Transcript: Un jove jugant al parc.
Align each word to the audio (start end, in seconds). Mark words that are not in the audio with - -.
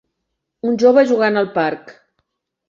Un 0.69 0.79
jove 0.83 1.03
jugant 1.11 1.37
al 1.43 1.51
parc. 1.59 1.93